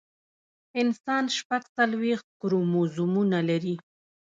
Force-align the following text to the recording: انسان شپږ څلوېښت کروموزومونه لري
انسان 0.81 1.23
شپږ 1.37 1.63
څلوېښت 1.77 2.27
کروموزومونه 2.41 3.39
لري 3.49 3.75